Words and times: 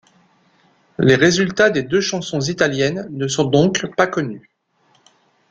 Les 0.97 1.13
résultats 1.13 1.69
des 1.69 1.83
deux 1.83 2.01
chansons 2.01 2.39
italiennes 2.39 3.07
ne 3.11 3.27
sont 3.27 3.43
donc 3.43 3.95
pas 3.95 4.07
connus. 4.07 4.49